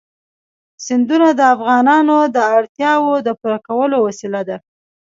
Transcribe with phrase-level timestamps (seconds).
[0.85, 4.57] سیندونه د افغانانو د اړتیاوو د پوره کولو وسیله ده.